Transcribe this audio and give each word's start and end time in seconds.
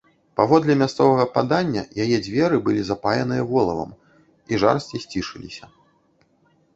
Паводле 0.39 0.75
мясцовага 0.77 1.25
падання, 1.35 1.83
яе 2.05 2.17
дзверы 2.27 2.57
былі 2.69 2.81
запаяныя 2.87 3.43
волавам, 3.51 3.91
і 4.51 4.59
жарсці 4.65 5.03
сцішыліся. 5.05 5.65